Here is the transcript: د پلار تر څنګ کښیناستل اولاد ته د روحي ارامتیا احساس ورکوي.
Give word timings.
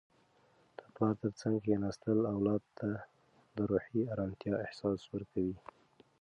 د 0.77 0.79
پلار 0.93 1.15
تر 1.21 1.31
څنګ 1.41 1.55
کښیناستل 1.63 2.19
اولاد 2.33 2.61
ته 2.77 2.89
د 3.55 3.57
روحي 3.71 4.01
ارامتیا 4.13 4.53
احساس 4.65 4.99
ورکوي. 5.13 5.57